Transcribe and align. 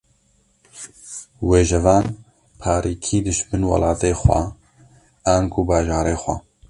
Wêjevan, 1.49 2.05
parîkî 2.59 3.19
dişibin 3.25 3.63
welatê 3.71 4.11
xwe 4.21 4.41
ango 5.35 5.61
bajarê 5.69 6.15
xwe 6.21 6.35